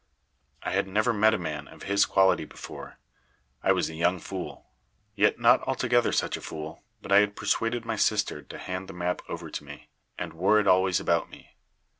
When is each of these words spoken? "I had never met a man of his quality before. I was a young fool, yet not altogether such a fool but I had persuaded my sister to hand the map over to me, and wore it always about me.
"I 0.63 0.71
had 0.71 0.87
never 0.87 1.13
met 1.13 1.35
a 1.35 1.37
man 1.37 1.67
of 1.67 1.83
his 1.83 2.07
quality 2.07 2.43
before. 2.43 2.97
I 3.61 3.71
was 3.71 3.87
a 3.87 3.93
young 3.93 4.17
fool, 4.17 4.65
yet 5.13 5.37
not 5.39 5.61
altogether 5.67 6.11
such 6.11 6.35
a 6.35 6.41
fool 6.41 6.83
but 7.03 7.11
I 7.11 7.19
had 7.19 7.35
persuaded 7.35 7.85
my 7.85 7.97
sister 7.97 8.41
to 8.41 8.57
hand 8.57 8.87
the 8.89 8.93
map 8.93 9.21
over 9.29 9.51
to 9.51 9.63
me, 9.63 9.89
and 10.17 10.33
wore 10.33 10.59
it 10.59 10.65
always 10.65 10.99
about 10.99 11.29
me. 11.29 11.55